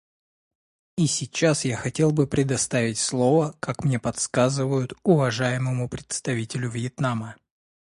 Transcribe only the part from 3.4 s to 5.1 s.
как мне подсказывают,